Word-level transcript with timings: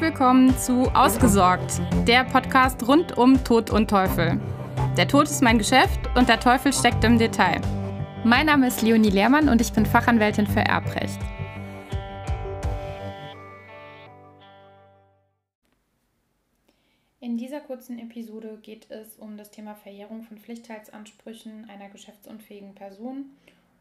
Willkommen 0.00 0.56
zu 0.56 0.82
Ausgesorgt, 0.94 1.80
der 2.06 2.22
Podcast 2.22 2.86
rund 2.86 3.18
um 3.18 3.42
Tod 3.42 3.70
und 3.70 3.90
Teufel. 3.90 4.40
Der 4.96 5.08
Tod 5.08 5.24
ist 5.24 5.42
mein 5.42 5.58
Geschäft 5.58 5.98
und 6.14 6.28
der 6.28 6.38
Teufel 6.38 6.72
steckt 6.72 7.02
im 7.02 7.18
Detail. 7.18 7.60
Mein 8.22 8.46
Name 8.46 8.68
ist 8.68 8.80
Leonie 8.82 9.10
Lehrmann 9.10 9.48
und 9.48 9.60
ich 9.60 9.72
bin 9.72 9.84
Fachanwältin 9.84 10.46
für 10.46 10.60
Erbrecht. 10.60 11.18
In 17.18 17.36
dieser 17.36 17.58
kurzen 17.58 17.98
Episode 17.98 18.56
geht 18.62 18.88
es 18.92 19.16
um 19.16 19.36
das 19.36 19.50
Thema 19.50 19.74
Verjährung 19.74 20.22
von 20.22 20.38
Pflichtteilsansprüchen 20.38 21.68
einer 21.68 21.88
geschäftsunfähigen 21.88 22.76
Person 22.76 23.30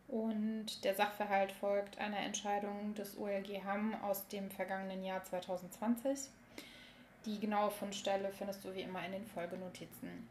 und 0.07 0.83
der 0.83 0.95
Sachverhalt 0.95 1.51
folgt 1.51 1.97
einer 1.97 2.19
Entscheidung 2.19 2.93
des 2.95 3.17
OLG 3.17 3.63
Hamm 3.65 3.95
aus 4.03 4.27
dem 4.27 4.49
vergangenen 4.49 5.03
Jahr 5.03 5.23
2020. 5.23 6.29
Die 7.25 7.39
genaue 7.39 7.71
Fundstelle 7.71 8.31
findest 8.31 8.63
du 8.63 8.73
wie 8.73 8.81
immer 8.81 9.05
in 9.05 9.11
den 9.11 9.25
Folgenotizen. 9.25 10.27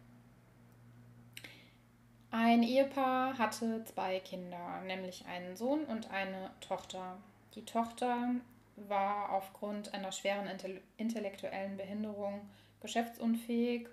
Ein 2.30 2.62
Ehepaar 2.62 3.38
hatte 3.38 3.84
zwei 3.84 4.20
Kinder, 4.20 4.80
nämlich 4.86 5.26
einen 5.26 5.56
Sohn 5.56 5.84
und 5.84 6.10
eine 6.10 6.50
Tochter. 6.60 7.18
Die 7.54 7.64
Tochter 7.64 8.34
war 8.76 9.30
aufgrund 9.32 9.94
einer 9.94 10.12
schweren 10.12 10.48
intellektuellen 10.96 11.76
Behinderung 11.76 12.48
geschäftsunfähig 12.80 13.88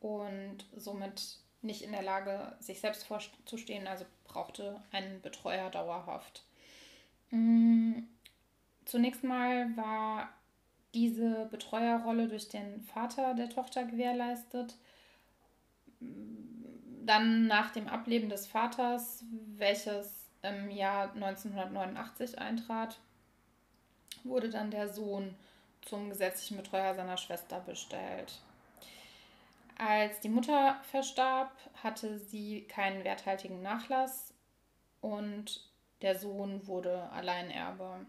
und 0.00 0.66
somit 0.76 1.38
nicht 1.62 1.82
in 1.82 1.92
der 1.92 2.02
Lage, 2.02 2.54
sich 2.60 2.80
selbst 2.80 3.04
vorzustehen, 3.06 3.86
also 3.86 4.04
brauchte 4.24 4.80
einen 4.92 5.20
Betreuer 5.20 5.70
dauerhaft. 5.70 6.44
Mm, 7.30 8.00
zunächst 8.84 9.24
mal 9.24 9.76
war 9.76 10.28
diese 10.94 11.46
Betreuerrolle 11.50 12.28
durch 12.28 12.48
den 12.48 12.82
Vater 12.82 13.34
der 13.34 13.50
Tochter 13.50 13.84
gewährleistet. 13.84 14.76
Dann 16.00 17.46
nach 17.46 17.70
dem 17.70 17.88
Ableben 17.88 18.28
des 18.28 18.46
Vaters, 18.46 19.24
welches 19.56 20.26
im 20.42 20.70
Jahr 20.70 21.12
1989 21.12 22.38
eintrat, 22.38 22.98
wurde 24.24 24.50
dann 24.50 24.70
der 24.70 24.88
Sohn 24.88 25.34
zum 25.82 26.08
gesetzlichen 26.08 26.56
Betreuer 26.56 26.94
seiner 26.94 27.16
Schwester 27.16 27.60
bestellt. 27.60 28.40
Als 29.78 30.20
die 30.20 30.30
Mutter 30.30 30.80
verstarb, 30.90 31.52
hatte 31.82 32.18
sie 32.18 32.62
keinen 32.62 33.04
werthaltigen 33.04 33.62
Nachlass 33.62 34.32
und 35.00 35.70
der 36.02 36.18
Sohn 36.18 36.66
wurde 36.66 37.10
Alleinerbe. 37.10 38.06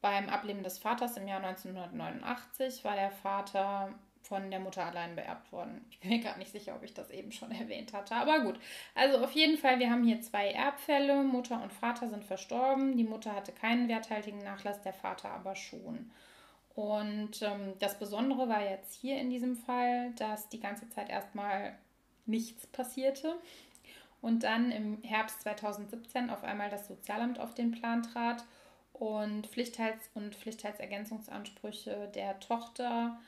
Beim 0.00 0.28
Ableben 0.28 0.62
des 0.62 0.78
Vaters 0.78 1.16
im 1.16 1.26
Jahr 1.26 1.42
1989 1.42 2.84
war 2.84 2.94
der 2.94 3.10
Vater 3.10 3.94
von 4.22 4.50
der 4.50 4.60
Mutter 4.60 4.84
allein 4.84 5.16
beerbt 5.16 5.52
worden. 5.52 5.84
Ich 5.90 6.00
bin 6.00 6.10
mir 6.10 6.20
gerade 6.20 6.38
nicht 6.38 6.52
sicher, 6.52 6.74
ob 6.74 6.82
ich 6.82 6.92
das 6.92 7.10
eben 7.10 7.32
schon 7.32 7.50
erwähnt 7.60 7.92
hatte. 7.92 8.14
Aber 8.14 8.40
gut. 8.40 8.58
Also 8.94 9.18
auf 9.24 9.32
jeden 9.32 9.56
Fall, 9.56 9.78
wir 9.78 9.90
haben 9.90 10.04
hier 10.04 10.20
zwei 10.20 10.50
Erbfälle. 10.50 11.22
Mutter 11.22 11.62
und 11.62 11.72
Vater 11.72 12.08
sind 12.10 12.24
verstorben. 12.24 12.96
Die 12.96 13.04
Mutter 13.04 13.34
hatte 13.34 13.52
keinen 13.52 13.88
werthaltigen 13.88 14.42
Nachlass, 14.42 14.82
der 14.82 14.92
Vater 14.92 15.30
aber 15.30 15.54
schon. 15.56 16.10
Und 16.76 17.40
ähm, 17.40 17.72
das 17.78 17.98
Besondere 17.98 18.50
war 18.50 18.62
jetzt 18.62 18.92
hier 18.92 19.18
in 19.18 19.30
diesem 19.30 19.56
Fall, 19.56 20.12
dass 20.12 20.50
die 20.50 20.60
ganze 20.60 20.88
Zeit 20.90 21.08
erstmal 21.08 21.74
nichts 22.26 22.66
passierte 22.66 23.34
und 24.20 24.42
dann 24.42 24.70
im 24.70 25.02
Herbst 25.02 25.40
2017 25.40 26.28
auf 26.28 26.44
einmal 26.44 26.68
das 26.68 26.86
Sozialamt 26.86 27.40
auf 27.40 27.54
den 27.54 27.70
Plan 27.70 28.02
trat 28.02 28.44
und 28.92 29.46
Pflichtteils- 29.46 30.10
und 30.12 30.34
Pflichtteilsergänzungsansprüche 30.34 32.10
der 32.14 32.40
Tochter 32.40 33.18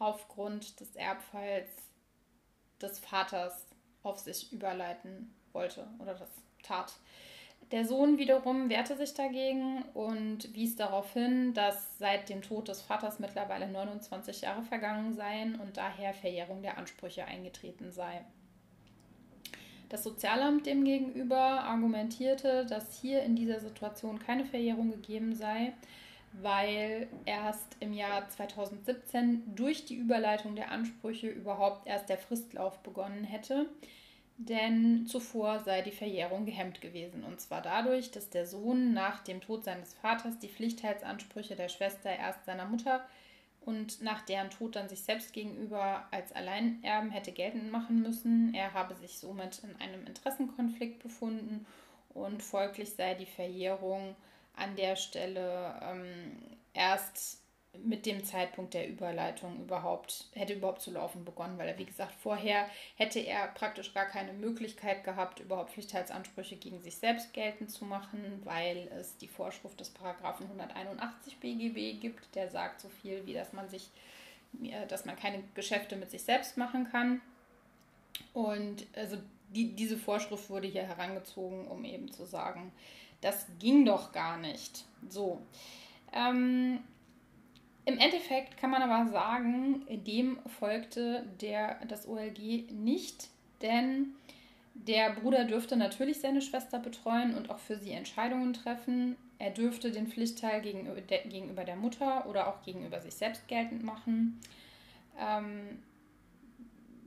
aufgrund 0.00 0.80
des 0.80 0.96
Erbfalls 0.96 1.70
des 2.82 2.98
Vaters 2.98 3.66
auf 4.02 4.18
sich 4.18 4.52
überleiten 4.52 5.32
wollte 5.52 5.86
oder 6.00 6.14
das 6.14 6.30
tat. 6.64 6.92
Der 7.72 7.84
Sohn 7.84 8.18
wiederum 8.18 8.68
wehrte 8.68 8.96
sich 8.96 9.14
dagegen 9.14 9.82
und 9.92 10.54
wies 10.54 10.76
darauf 10.76 11.12
hin, 11.12 11.52
dass 11.52 11.98
seit 11.98 12.28
dem 12.28 12.40
Tod 12.40 12.68
des 12.68 12.80
Vaters 12.80 13.18
mittlerweile 13.18 13.66
29 13.66 14.42
Jahre 14.42 14.62
vergangen 14.62 15.14
seien 15.14 15.56
und 15.56 15.76
daher 15.76 16.14
Verjährung 16.14 16.62
der 16.62 16.78
Ansprüche 16.78 17.24
eingetreten 17.24 17.90
sei. 17.90 18.24
Das 19.88 20.04
Sozialamt 20.04 20.66
demgegenüber 20.66 21.36
argumentierte, 21.36 22.66
dass 22.66 23.00
hier 23.00 23.22
in 23.22 23.34
dieser 23.34 23.58
Situation 23.58 24.20
keine 24.20 24.44
Verjährung 24.44 24.90
gegeben 24.90 25.34
sei, 25.34 25.72
weil 26.32 27.08
erst 27.24 27.76
im 27.80 27.92
Jahr 27.92 28.28
2017 28.28 29.54
durch 29.56 29.84
die 29.86 29.96
Überleitung 29.96 30.54
der 30.54 30.70
Ansprüche 30.70 31.28
überhaupt 31.28 31.86
erst 31.86 32.08
der 32.08 32.18
Fristlauf 32.18 32.78
begonnen 32.80 33.24
hätte 33.24 33.66
denn 34.38 35.06
zuvor 35.06 35.60
sei 35.60 35.82
die 35.82 35.90
Verjährung 35.90 36.44
gehemmt 36.44 36.80
gewesen, 36.80 37.24
und 37.24 37.40
zwar 37.40 37.62
dadurch, 37.62 38.10
dass 38.10 38.28
der 38.28 38.46
Sohn 38.46 38.92
nach 38.92 39.20
dem 39.24 39.40
Tod 39.40 39.64
seines 39.64 39.94
Vaters 39.94 40.38
die 40.38 40.48
Pflichtheitsansprüche 40.48 41.56
der 41.56 41.68
Schwester 41.68 42.10
erst 42.10 42.44
seiner 42.44 42.66
Mutter 42.66 43.06
und 43.60 44.00
nach 44.00 44.24
deren 44.24 44.50
Tod 44.50 44.76
dann 44.76 44.88
sich 44.88 45.02
selbst 45.02 45.32
gegenüber 45.32 46.06
als 46.10 46.32
Alleinerben 46.32 47.10
hätte 47.10 47.32
geltend 47.32 47.72
machen 47.72 48.00
müssen. 48.00 48.54
Er 48.54 48.74
habe 48.74 48.94
sich 48.94 49.18
somit 49.18 49.60
in 49.64 49.74
einem 49.80 50.06
Interessenkonflikt 50.06 51.02
befunden 51.02 51.66
und 52.10 52.42
folglich 52.42 52.94
sei 52.94 53.14
die 53.14 53.26
Verjährung 53.26 54.14
an 54.54 54.76
der 54.76 54.96
Stelle 54.96 55.80
ähm, 55.82 56.56
erst 56.74 57.42
mit 57.84 58.06
dem 58.06 58.24
Zeitpunkt 58.24 58.74
der 58.74 58.88
Überleitung 58.88 59.60
überhaupt, 59.60 60.26
hätte 60.34 60.54
überhaupt 60.54 60.82
zu 60.82 60.90
laufen 60.90 61.24
begonnen, 61.24 61.58
weil 61.58 61.68
er, 61.68 61.78
wie 61.78 61.84
gesagt, 61.84 62.14
vorher 62.20 62.68
hätte 62.96 63.20
er 63.20 63.48
praktisch 63.48 63.94
gar 63.94 64.06
keine 64.06 64.32
Möglichkeit 64.32 65.04
gehabt, 65.04 65.40
überhaupt 65.40 65.70
Pflichtheitsansprüche 65.70 66.56
gegen 66.56 66.80
sich 66.80 66.96
selbst 66.96 67.32
geltend 67.32 67.70
zu 67.70 67.84
machen, 67.84 68.40
weil 68.44 68.88
es 68.98 69.16
die 69.16 69.28
Vorschrift 69.28 69.78
des 69.80 69.90
Paragraphen 69.90 70.46
181 70.46 71.38
BGB 71.38 72.00
gibt, 72.00 72.34
der 72.34 72.50
sagt 72.50 72.80
so 72.80 72.88
viel 72.88 73.26
wie, 73.26 73.34
dass 73.34 73.52
man 73.52 73.68
sich, 73.68 73.90
äh, 74.62 74.86
dass 74.86 75.04
man 75.04 75.16
keine 75.16 75.42
Geschäfte 75.54 75.96
mit 75.96 76.10
sich 76.10 76.22
selbst 76.22 76.56
machen 76.56 76.88
kann. 76.90 77.20
Und 78.32 78.86
also 78.94 79.18
die, 79.50 79.72
diese 79.74 79.96
Vorschrift 79.96 80.50
wurde 80.50 80.68
hier 80.68 80.82
herangezogen, 80.82 81.66
um 81.68 81.84
eben 81.84 82.10
zu 82.10 82.24
sagen, 82.24 82.72
das 83.20 83.46
ging 83.58 83.84
doch 83.84 84.12
gar 84.12 84.36
nicht. 84.36 84.84
So. 85.08 85.40
Ähm, 86.12 86.80
im 87.86 87.98
Endeffekt 87.98 88.56
kann 88.56 88.70
man 88.70 88.82
aber 88.82 89.10
sagen, 89.10 89.86
dem 89.88 90.38
folgte 90.58 91.24
der, 91.40 91.78
das 91.86 92.08
OLG 92.08 92.70
nicht, 92.72 93.28
denn 93.62 94.14
der 94.74 95.12
Bruder 95.12 95.44
dürfte 95.44 95.76
natürlich 95.76 96.20
seine 96.20 96.42
Schwester 96.42 96.80
betreuen 96.80 97.34
und 97.34 97.48
auch 97.48 97.58
für 97.58 97.76
sie 97.76 97.92
Entscheidungen 97.92 98.52
treffen. 98.52 99.16
Er 99.38 99.50
dürfte 99.50 99.92
den 99.92 100.08
Pflichtteil 100.08 100.62
gegenüber 100.62 101.64
der, 101.64 101.76
Mutter 101.76 102.26
oder 102.28 102.48
auch 102.48 102.62
gegenüber 102.62 103.00
sich 103.00 103.14
selbst 103.14 103.46
geltend 103.46 103.84
machen. 103.84 104.40
Ähm, 105.18 105.78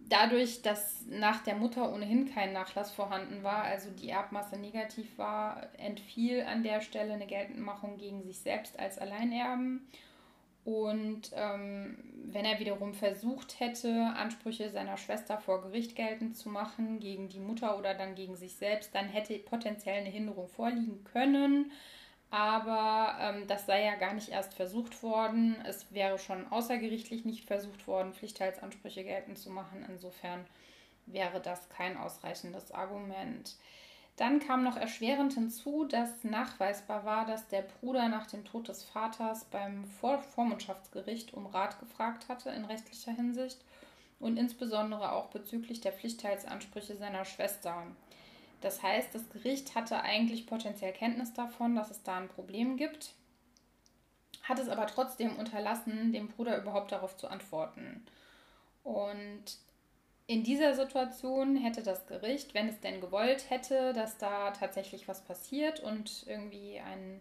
dadurch, 0.08 0.62
dass 0.62 1.06
nach 1.10 1.44
der 1.44 1.56
Mutter 1.56 1.94
ohnehin 1.94 2.34
kein 2.34 2.54
Nachlass 2.54 2.92
vorhanden 2.92 3.44
war, 3.44 3.64
also 3.64 3.90
die 3.92 4.10
Erbmasse 4.10 4.58
negativ 4.58 5.18
war, 5.18 5.68
entfiel 5.78 6.44
an 6.44 6.64
der 6.64 6.80
Stelle 6.80 7.14
eine 7.14 7.28
Geltendmachung 7.28 7.98
gegen 7.98 8.24
sich 8.24 8.40
selbst 8.40 8.80
als 8.80 8.98
Alleinerben. 8.98 9.86
Und 10.70 11.32
ähm, 11.34 11.98
wenn 12.26 12.46
er 12.46 12.60
wiederum 12.60 12.94
versucht 12.94 13.60
hätte, 13.60 14.14
Ansprüche 14.16 14.70
seiner 14.70 14.98
Schwester 14.98 15.40
vor 15.40 15.64
Gericht 15.64 15.96
geltend 15.96 16.38
zu 16.38 16.48
machen, 16.48 17.00
gegen 17.00 17.28
die 17.28 17.40
Mutter 17.40 17.76
oder 17.76 17.96
dann 17.96 18.14
gegen 18.14 18.36
sich 18.36 18.54
selbst, 18.54 18.94
dann 18.94 19.08
hätte 19.08 19.40
potenziell 19.40 19.98
eine 19.98 20.10
Hinderung 20.10 20.48
vorliegen 20.48 21.04
können. 21.06 21.72
Aber 22.30 23.18
ähm, 23.20 23.48
das 23.48 23.66
sei 23.66 23.84
ja 23.84 23.96
gar 23.96 24.14
nicht 24.14 24.30
erst 24.30 24.54
versucht 24.54 25.02
worden. 25.02 25.56
Es 25.66 25.92
wäre 25.92 26.20
schon 26.20 26.46
außergerichtlich 26.52 27.26
nicht 27.26 27.46
versucht 27.46 27.88
worden, 27.88 28.14
Pflichtteilsansprüche 28.14 29.04
geltend 29.04 29.40
zu 29.40 29.50
machen. 29.50 29.84
Insofern 29.90 30.46
wäre 31.08 31.40
das 31.42 31.68
kein 31.70 31.98
ausreichendes 31.98 32.72
Argument. 32.72 33.56
Dann 34.20 34.42
kam 34.42 34.66
noch 34.66 34.76
erschwerend 34.76 35.32
hinzu, 35.32 35.86
dass 35.86 36.26
nachweisbar 36.26 37.06
war, 37.06 37.26
dass 37.26 37.48
der 37.48 37.62
Bruder 37.62 38.10
nach 38.10 38.28
dem 38.28 38.44
Tod 38.44 38.68
des 38.68 38.84
Vaters 38.84 39.46
beim 39.46 39.86
Vor 39.86 40.20
Vormundschaftsgericht 40.20 41.34
um 41.34 41.46
Rat 41.46 41.80
gefragt 41.80 42.28
hatte 42.28 42.50
in 42.50 42.66
rechtlicher 42.66 43.14
Hinsicht 43.14 43.64
und 44.20 44.36
insbesondere 44.36 45.14
auch 45.14 45.28
bezüglich 45.28 45.80
der 45.80 45.94
Pflichtteilsansprüche 45.94 46.98
seiner 46.98 47.24
Schwester. 47.24 47.88
Das 48.60 48.84
heißt, 48.84 49.16
das 49.16 49.30
Gericht 49.30 49.74
hatte 49.74 50.02
eigentlich 50.02 50.48
potenziell 50.48 50.92
Kenntnis 50.92 51.32
davon, 51.32 51.78
dass 51.78 51.90
es 51.90 52.04
da 52.04 52.18
ein 52.18 52.28
Problem 52.28 52.76
gibt, 52.76 53.14
hat 54.44 54.60
es 54.60 54.68
aber 54.68 54.88
trotzdem 54.88 55.38
unterlassen, 55.38 56.12
dem 56.12 56.28
Bruder 56.28 56.58
überhaupt 56.58 56.92
darauf 56.92 57.16
zu 57.16 57.30
antworten. 57.30 58.06
Und 58.84 59.46
in 60.30 60.44
dieser 60.44 60.76
Situation 60.76 61.56
hätte 61.56 61.82
das 61.82 62.06
Gericht, 62.06 62.54
wenn 62.54 62.70
es 62.70 62.80
denn 62.80 63.02
gewollt 63.02 63.50
hätte, 63.50 63.94
dass 63.94 64.20
da 64.20 64.52
tatsächlich 64.52 65.08
was 65.08 65.24
passiert 65.24 65.80
und 65.80 66.24
irgendwie 66.28 66.80
ein, 66.80 67.20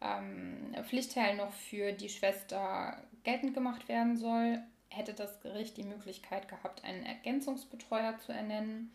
ähm, 0.00 0.72
Pflichtteil 0.84 1.34
noch 1.34 1.52
für 1.52 1.90
die 1.90 2.08
Schwester 2.08 3.02
geltend 3.24 3.52
gemacht 3.52 3.88
werden 3.88 4.16
soll, 4.16 4.60
hätte 4.90 5.12
das 5.12 5.40
Gericht 5.40 5.76
die 5.76 5.82
Möglichkeit 5.82 6.46
gehabt, 6.46 6.84
einen 6.84 7.04
Ergänzungsbetreuer 7.04 8.16
zu 8.18 8.30
ernennen. 8.30 8.92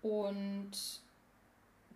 Und 0.00 0.70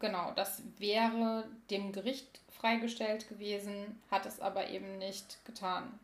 genau, 0.01 0.33
das 0.35 0.65
wäre 0.79 1.45
dem 1.71 1.93
Gericht 1.93 2.41
freigestellt 2.51 3.29
gewesen, 3.29 4.03
hat 4.11 4.27
es 4.27 4.41
aber 4.41 4.69
eben 4.71 4.99
nicht 4.99 5.45
getan. 5.45 6.01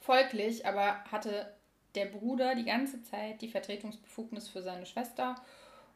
Folglich 0.00 0.66
aber 0.66 1.02
hatte 1.10 1.52
der 1.94 2.06
Bruder 2.06 2.54
die 2.54 2.64
ganze 2.64 3.02
Zeit 3.02 3.42
die 3.42 3.48
Vertretungsbefugnis 3.48 4.48
für 4.48 4.62
seine 4.62 4.86
Schwester 4.86 5.36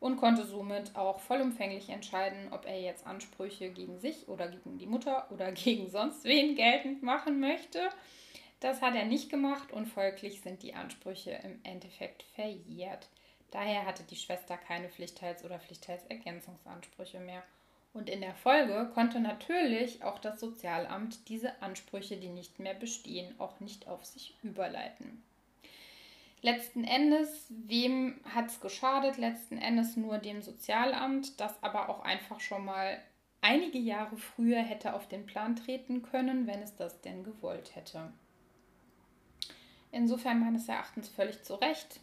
und 0.00 0.16
konnte 0.16 0.44
somit 0.44 0.94
auch 0.96 1.20
vollumfänglich 1.20 1.88
entscheiden, 1.88 2.52
ob 2.52 2.66
er 2.66 2.80
jetzt 2.80 3.06
Ansprüche 3.06 3.70
gegen 3.70 3.98
sich 3.98 4.28
oder 4.28 4.48
gegen 4.48 4.78
die 4.78 4.86
Mutter 4.86 5.30
oder 5.30 5.52
gegen 5.52 5.90
sonst 5.90 6.24
wen 6.24 6.56
geltend 6.56 7.02
machen 7.02 7.40
möchte. 7.40 7.80
Das 8.60 8.82
hat 8.82 8.94
er 8.94 9.04
nicht 9.04 9.30
gemacht 9.30 9.72
und 9.72 9.86
folglich 9.86 10.40
sind 10.40 10.62
die 10.62 10.74
Ansprüche 10.74 11.32
im 11.42 11.60
Endeffekt 11.64 12.22
verjährt. 12.34 13.08
Daher 13.50 13.86
hatte 13.86 14.02
die 14.02 14.16
Schwester 14.16 14.56
keine 14.56 14.88
Pflichtteils- 14.88 15.44
oder 15.44 15.60
Pflichtteilsergänzungsansprüche 15.60 17.20
mehr. 17.20 17.42
Und 17.92 18.10
in 18.10 18.20
der 18.20 18.34
Folge 18.34 18.90
konnte 18.92 19.20
natürlich 19.20 20.02
auch 20.02 20.18
das 20.18 20.40
Sozialamt 20.40 21.28
diese 21.28 21.62
Ansprüche, 21.62 22.16
die 22.16 22.28
nicht 22.28 22.58
mehr 22.58 22.74
bestehen, 22.74 23.38
auch 23.38 23.60
nicht 23.60 23.86
auf 23.86 24.04
sich 24.04 24.34
überleiten. 24.42 25.22
Letzten 26.44 26.84
Endes, 26.84 27.46
wem 27.48 28.20
hat 28.34 28.48
es 28.48 28.60
geschadet? 28.60 29.16
Letzten 29.16 29.56
Endes 29.56 29.96
nur 29.96 30.18
dem 30.18 30.42
Sozialamt, 30.42 31.40
das 31.40 31.62
aber 31.62 31.88
auch 31.88 32.00
einfach 32.00 32.38
schon 32.38 32.66
mal 32.66 33.02
einige 33.40 33.78
Jahre 33.78 34.18
früher 34.18 34.60
hätte 34.60 34.92
auf 34.92 35.08
den 35.08 35.24
Plan 35.24 35.56
treten 35.56 36.02
können, 36.02 36.46
wenn 36.46 36.60
es 36.60 36.76
das 36.76 37.00
denn 37.00 37.24
gewollt 37.24 37.74
hätte. 37.74 38.12
Insofern 39.90 40.38
meines 40.38 40.68
Erachtens 40.68 41.08
völlig 41.08 41.42
zu 41.44 41.54
Recht 41.54 42.00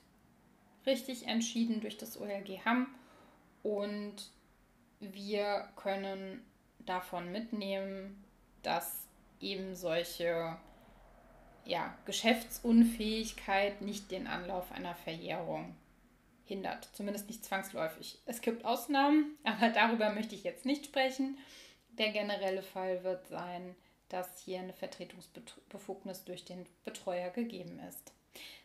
richtig 0.87 1.27
entschieden 1.27 1.79
durch 1.79 1.99
das 1.99 2.19
OLG 2.19 2.65
Hamm 2.65 2.87
und 3.61 4.31
wir 4.99 5.69
können 5.75 6.43
davon 6.79 7.31
mitnehmen, 7.31 8.23
dass 8.63 9.07
eben 9.39 9.75
solche 9.75 10.57
ja, 11.65 11.95
Geschäftsunfähigkeit 12.05 13.81
nicht 13.81 14.11
den 14.11 14.27
Anlauf 14.27 14.71
einer 14.71 14.95
Verjährung 14.95 15.75
hindert. 16.45 16.89
Zumindest 16.93 17.27
nicht 17.27 17.45
zwangsläufig. 17.45 18.19
Es 18.25 18.41
gibt 18.41 18.65
Ausnahmen, 18.65 19.37
aber 19.43 19.69
darüber 19.69 20.11
möchte 20.11 20.35
ich 20.35 20.43
jetzt 20.43 20.65
nicht 20.65 20.85
sprechen. 20.85 21.37
Der 21.97 22.11
generelle 22.11 22.61
Fall 22.61 23.03
wird 23.03 23.27
sein, 23.27 23.75
dass 24.09 24.39
hier 24.39 24.59
eine 24.59 24.73
Vertretungsbefugnis 24.73 26.25
durch 26.25 26.43
den 26.45 26.65
Betreuer 26.83 27.29
gegeben 27.29 27.79
ist. 27.87 28.11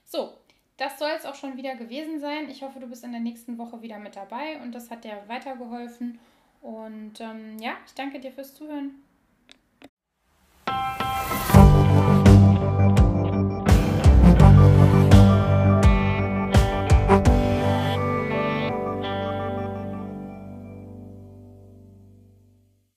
So, 0.05 0.37
das 0.77 0.99
soll 0.99 1.11
es 1.17 1.25
auch 1.25 1.35
schon 1.35 1.57
wieder 1.57 1.77
gewesen 1.77 2.21
sein. 2.21 2.51
Ich 2.51 2.63
hoffe, 2.63 2.81
du 2.81 2.87
bist 2.87 3.05
in 3.05 3.13
der 3.13 3.21
nächsten 3.21 3.59
Woche 3.59 3.83
wieder 3.83 3.99
mit 3.99 4.17
dabei 4.17 4.61
und 4.61 4.73
das 4.73 4.91
hat 4.91 5.05
dir 5.05 5.23
weitergeholfen. 5.27 6.19
Und 6.61 7.21
ähm, 7.21 7.59
ja, 7.59 7.77
ich 7.87 7.95
danke 7.95 8.21
dir 8.21 8.33
fürs 8.33 8.55
Zuhören. 8.55 9.03